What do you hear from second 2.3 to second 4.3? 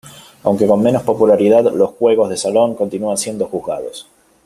de salón continúan siendo jugados.